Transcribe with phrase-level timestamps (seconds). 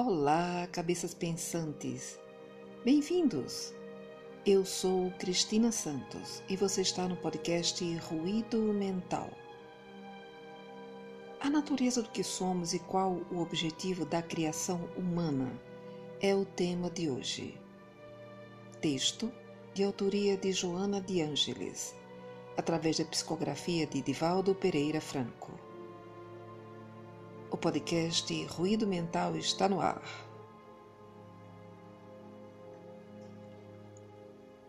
[0.00, 2.20] Olá, cabeças pensantes!
[2.84, 3.74] Bem-vindos!
[4.46, 9.28] Eu sou Cristina Santos e você está no podcast Ruído Mental.
[11.40, 15.50] A natureza do que somos e qual o objetivo da criação humana
[16.20, 17.60] é o tema de hoje.
[18.80, 19.32] Texto
[19.74, 21.92] de autoria de Joana de Ângeles,
[22.56, 25.67] através da psicografia de Divaldo Pereira Franco.
[27.50, 30.02] O podcast Ruído Mental está no ar.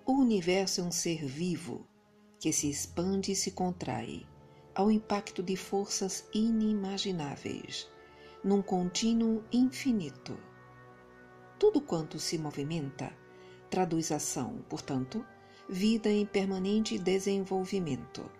[0.05, 1.85] O universo é um ser vivo
[2.39, 4.25] que se expande e se contrai
[4.73, 7.91] ao impacto de forças inimagináveis,
[8.41, 10.39] num contínuo infinito.
[11.59, 13.11] Tudo quanto se movimenta
[13.69, 15.25] traduz ação, portanto,
[15.67, 18.31] vida em permanente desenvolvimento.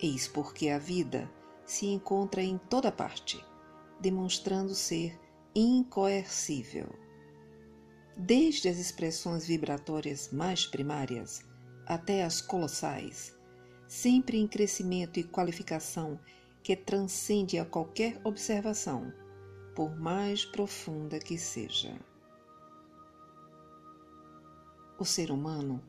[0.00, 1.28] Eis porque a vida
[1.70, 3.40] se encontra em toda parte,
[4.00, 5.16] demonstrando ser
[5.54, 6.88] incoercível.
[8.16, 11.44] Desde as expressões vibratórias mais primárias
[11.86, 13.38] até as colossais,
[13.86, 16.18] sempre em crescimento e qualificação
[16.60, 19.12] que transcende a qualquer observação,
[19.72, 21.96] por mais profunda que seja.
[24.98, 25.80] O ser humano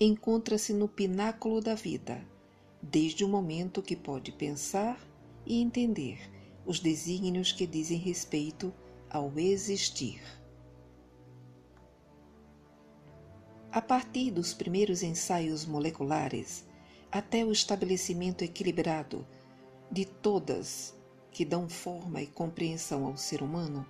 [0.00, 2.26] encontra-se no pináculo da vida,
[2.80, 4.98] desde o momento que pode pensar
[5.46, 6.18] e entender
[6.66, 8.74] os desígnios que dizem respeito
[9.08, 10.20] ao existir.
[13.70, 16.66] A partir dos primeiros ensaios moleculares
[17.12, 19.26] até o estabelecimento equilibrado
[19.90, 20.94] de todas
[21.30, 23.86] que dão forma e compreensão ao ser humano,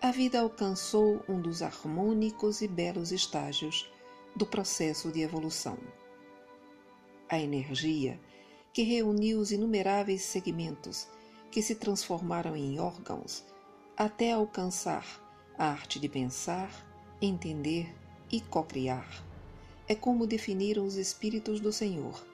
[0.00, 3.90] a vida alcançou um dos harmônicos e belos estágios
[4.36, 5.78] do processo de evolução.
[7.28, 8.20] A energia
[8.74, 11.06] que reuniu os inumeráveis segmentos
[11.48, 13.44] que se transformaram em órgãos
[13.96, 15.06] até alcançar
[15.56, 16.68] a arte de pensar,
[17.22, 17.94] entender
[18.32, 19.24] e cocriar.
[19.86, 22.26] É como definiram os Espíritos do Senhor,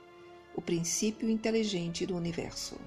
[0.57, 2.81] o princípio inteligente do universo.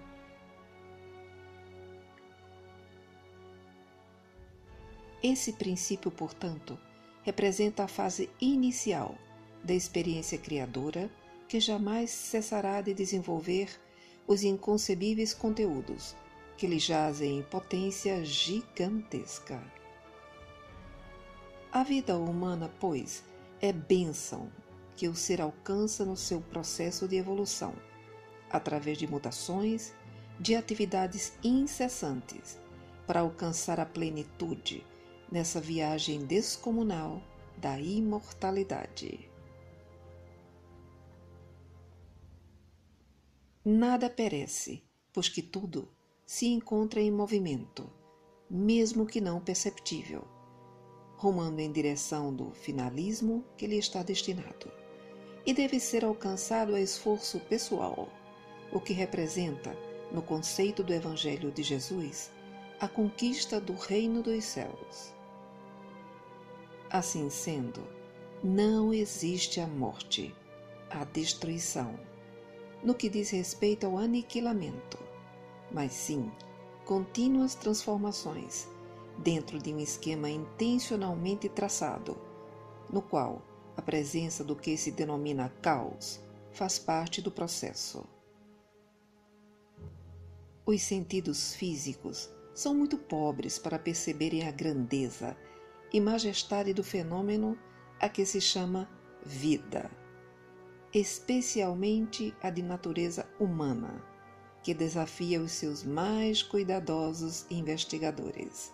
[5.22, 6.78] Esse princípio, portanto,
[7.22, 9.16] representa a fase inicial
[9.64, 11.08] da experiência criadora
[11.54, 13.70] que jamais cessará de desenvolver
[14.26, 16.16] os inconcebíveis conteúdos
[16.58, 19.62] que lhe jazem em potência gigantesca.
[21.72, 23.24] A vida humana, pois,
[23.62, 24.52] é bênção
[24.96, 27.76] que o ser alcança no seu processo de evolução,
[28.50, 29.94] através de mutações,
[30.40, 32.60] de atividades incessantes,
[33.06, 34.84] para alcançar a plenitude
[35.32, 37.22] nessa viagem descomunal
[37.58, 39.32] da imortalidade.
[43.66, 45.88] Nada perece, pois que tudo
[46.26, 47.90] se encontra em movimento,
[48.50, 50.28] mesmo que não perceptível,
[51.16, 54.70] rumando em direção do finalismo que lhe está destinado,
[55.46, 58.10] e deve ser alcançado a esforço pessoal,
[58.70, 59.74] o que representa,
[60.12, 62.32] no conceito do Evangelho de Jesus,
[62.82, 65.14] a conquista do reino dos céus.
[66.90, 67.82] Assim sendo,
[68.44, 70.36] não existe a morte,
[70.90, 71.98] a destruição
[72.84, 75.00] no que diz respeito ao aniquilamento,
[75.72, 76.30] mas sim
[76.86, 78.68] contínuas transformações
[79.18, 82.18] dentro de um esquema intencionalmente traçado,
[82.90, 83.42] no qual
[83.78, 86.20] a presença do que se denomina caos
[86.52, 88.06] faz parte do processo.
[90.66, 95.38] Os sentidos físicos são muito pobres para perceberem a grandeza
[95.92, 97.58] e majestade do fenômeno
[98.00, 98.90] a que se chama
[99.26, 99.90] vida
[100.94, 104.04] especialmente a de natureza humana,
[104.62, 108.72] que desafia os seus mais cuidadosos investigadores,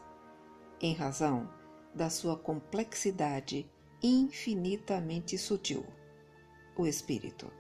[0.82, 1.50] em razão
[1.96, 3.70] da sua complexidade
[4.04, 5.86] infinitamente sutil.
[6.78, 7.52] O espírito,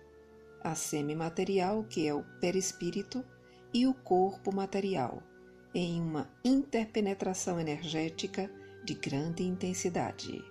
[0.61, 3.23] a semimaterial, que é o perispírito,
[3.73, 5.21] e o corpo material,
[5.73, 8.51] em uma interpenetração energética
[8.83, 10.41] de grande intensidade.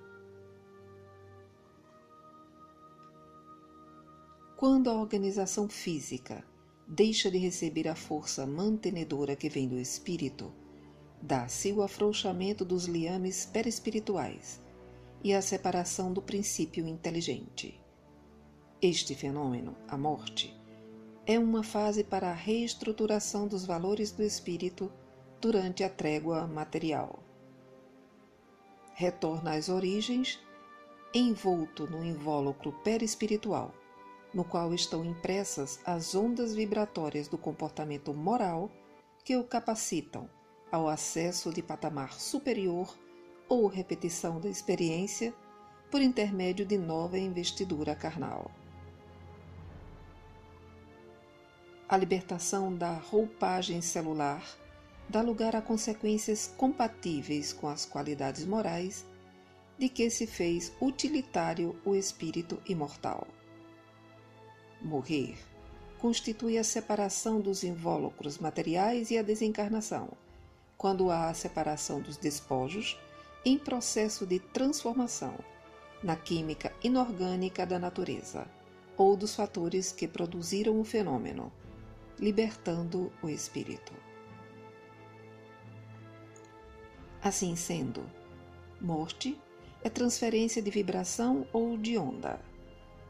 [4.58, 6.44] Quando a organização física
[6.84, 10.52] deixa de receber a força mantenedora que vem do espírito,
[11.22, 14.60] dá-se o afrouxamento dos liames perispirituais
[15.22, 17.80] e a separação do princípio inteligente.
[18.82, 20.52] Este fenômeno, a morte,
[21.24, 24.90] é uma fase para a reestruturação dos valores do espírito
[25.40, 27.22] durante a trégua material.
[28.92, 30.40] Retorna às origens,
[31.14, 33.72] envolto no invólucro perispiritual
[34.32, 38.70] no qual estão impressas as ondas vibratórias do comportamento moral
[39.24, 40.28] que o capacitam
[40.70, 42.96] ao acesso de patamar superior
[43.48, 45.34] ou repetição da experiência
[45.90, 48.50] por intermédio de nova investidura carnal.
[51.88, 54.44] A libertação da roupagem celular
[55.08, 59.06] dá lugar a consequências compatíveis com as qualidades morais
[59.78, 63.26] de que se fez utilitário o espírito imortal.
[64.80, 65.36] Morrer
[65.98, 70.10] constitui a separação dos invólucros materiais e a desencarnação,
[70.76, 72.96] quando há a separação dos despojos
[73.44, 75.34] em processo de transformação
[76.02, 78.46] na química inorgânica da natureza
[78.96, 81.52] ou dos fatores que produziram o fenômeno,
[82.18, 83.92] libertando o espírito.
[87.22, 88.04] Assim sendo,
[88.80, 89.38] morte
[89.82, 92.40] é transferência de vibração ou de onda,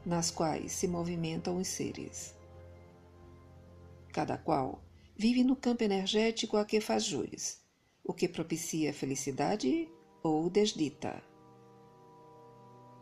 [0.05, 2.35] nas quais se movimentam os seres.
[4.13, 4.83] Cada qual
[5.17, 7.61] vive no campo energético a que faz jus,
[8.05, 9.89] o que propicia felicidade
[10.23, 11.23] ou desdita.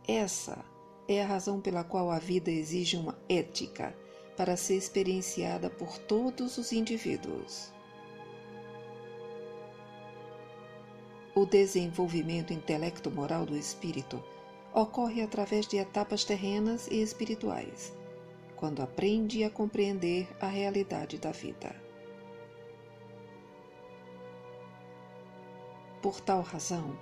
[0.09, 0.65] Essa
[1.09, 3.97] é a razão pela qual a vida exige uma ética
[4.37, 7.73] para ser experienciada por todos os indivíduos.
[11.35, 14.23] O desenvolvimento intelecto-moral do espírito
[14.77, 17.95] ocorre através de etapas terrenas e espirituais,
[18.57, 21.75] quando aprende a compreender a realidade da vida.
[26.03, 26.95] Por tal razão,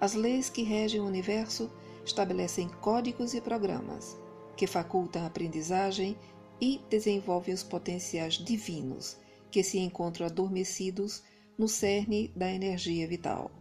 [0.00, 1.70] as leis que regem o universo
[2.04, 4.18] estabelecem códigos e programas
[4.56, 6.18] que facultam a aprendizagem
[6.60, 9.16] e desenvolvem os potenciais divinos
[9.52, 11.22] que se encontram adormecidos
[11.56, 13.52] no cerne da energia vital.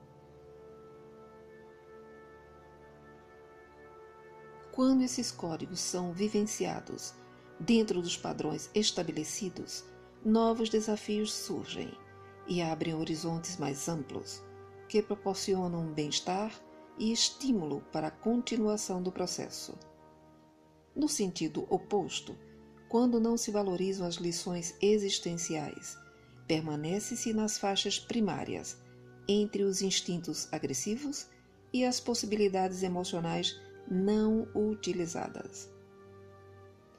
[4.80, 7.14] Quando esses códigos são vivenciados
[7.60, 9.84] dentro dos padrões estabelecidos,
[10.24, 11.92] novos desafios surgem
[12.48, 14.42] e abrem horizontes mais amplos,
[14.88, 16.54] que proporcionam bem-estar
[16.98, 19.78] e estímulo para a continuação do processo.
[20.96, 22.34] No sentido oposto,
[22.88, 25.98] quando não se valorizam as lições existenciais,
[26.48, 28.78] permanece-se nas faixas primárias,
[29.28, 31.28] entre os instintos agressivos
[31.74, 35.72] e as possibilidades emocionais não utilizadas.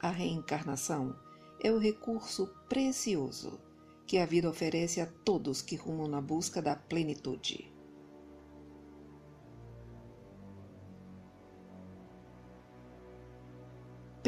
[0.01, 1.15] A reencarnação
[1.63, 3.61] é o recurso precioso
[4.07, 7.71] que a vida oferece a todos que rumam na busca da plenitude.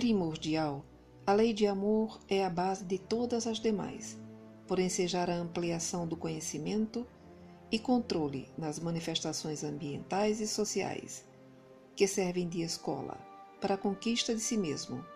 [0.03, 0.85] primordial,
[1.25, 4.19] a lei de amor é a base de todas as demais,
[4.67, 7.07] por ensejar a ampliação do conhecimento
[7.71, 11.25] e controle nas manifestações ambientais e sociais,
[12.03, 13.17] que servem de escola
[13.61, 15.07] para a conquista de si mesmo,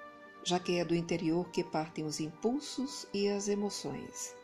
[0.45, 4.37] já que é do interior que partem os impulsos e as emoções.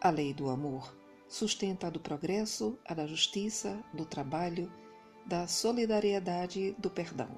[0.00, 0.92] A lei do amor
[1.28, 4.72] sustenta a do progresso, a da justiça, do trabalho,
[5.24, 7.30] da solidariedade, do perdão.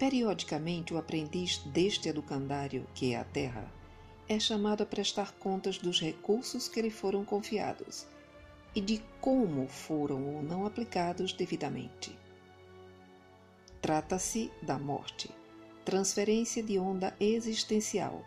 [0.00, 3.72] Periodicamente, o aprendiz deste educandário, que é a terra,
[4.28, 8.04] é chamado a prestar contas dos recursos que lhe foram confiados
[8.78, 12.16] e de como foram ou não aplicados devidamente.
[13.82, 15.28] Trata-se da morte,
[15.84, 18.24] transferência de onda existencial,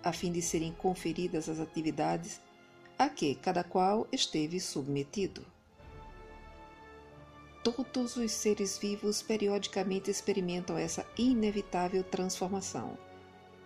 [0.00, 2.40] a fim de serem conferidas as atividades
[2.96, 5.44] a que cada qual esteve submetido.
[7.64, 12.96] Todos os seres vivos periodicamente experimentam essa inevitável transformação,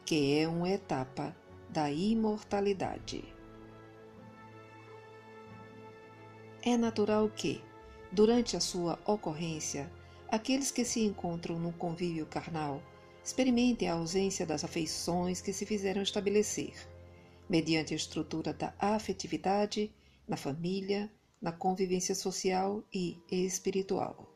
[0.07, 1.37] que é uma etapa
[1.69, 3.34] da imortalidade.
[6.67, 7.63] É natural que,
[8.11, 9.93] durante a sua ocorrência,
[10.31, 12.83] aqueles que se encontram no convívio carnal
[13.23, 16.73] experimentem a ausência das afeições que se fizeram estabelecer,
[17.51, 19.93] mediante a estrutura da afetividade
[20.27, 24.27] na família, na convivência social e espiritual.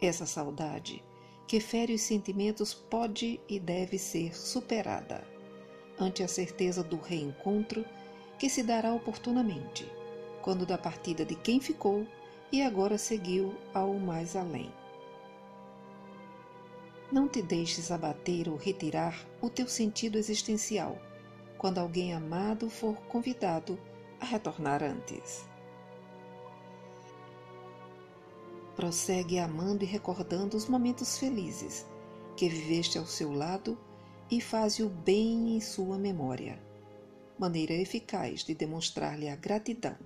[0.00, 1.04] Essa saudade,
[1.46, 5.22] que fere os sentimentos, pode e deve ser superada
[6.00, 7.84] ante a certeza do reencontro
[8.38, 9.97] que se dará oportunamente,
[10.48, 12.06] quando da partida de quem ficou
[12.50, 14.72] e agora seguiu ao mais além.
[17.12, 20.96] Não te deixes abater ou retirar o teu sentido existencial
[21.58, 23.78] quando alguém amado for convidado
[24.18, 25.46] a retornar antes.
[28.74, 31.84] Prossegue amando e recordando os momentos felizes
[32.38, 33.76] que viveste ao seu lado
[34.30, 36.58] e faze o bem em sua memória,
[37.38, 39.98] maneira eficaz de demonstrar-lhe a gratidão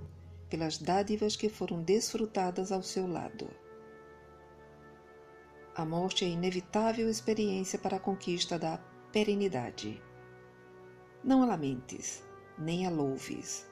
[0.52, 3.48] pelas dádivas que foram desfrutadas ao seu lado.
[5.74, 8.76] A morte é inevitável experiência para a conquista da
[9.10, 10.02] perenidade.
[11.24, 12.22] Não a lamentes,
[12.58, 13.66] nem a louves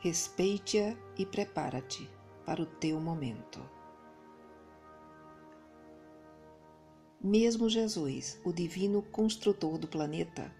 [0.00, 2.10] Respeite-a e prepara-te
[2.44, 3.60] para o teu momento.
[7.22, 10.52] Mesmo Jesus, o divino construtor do planeta,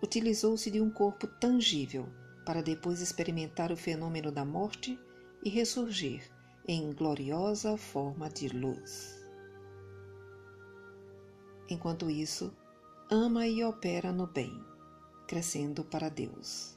[0.00, 4.98] utilizou-se de um corpo tangível para depois experimentar o fenômeno da morte
[5.42, 6.22] e ressurgir
[6.66, 9.20] em gloriosa forma de luz.
[11.68, 12.54] Enquanto isso,
[13.10, 14.52] ama e opera no bem,
[15.26, 16.76] crescendo para Deus.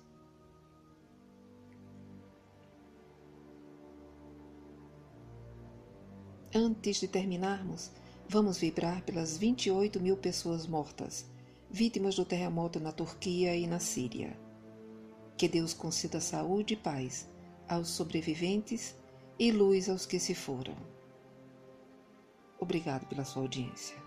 [6.53, 7.91] Antes de terminarmos,
[8.29, 11.25] vamos vibrar pelas 28 mil pessoas mortas,
[11.69, 14.44] vítimas do terremoto na Turquia e na Síria.
[15.37, 17.29] Que Deus conceda saúde e paz
[17.67, 18.95] aos sobreviventes
[19.37, 20.75] e luz aos que se foram.
[22.59, 24.04] Obrigado pela sua audiência.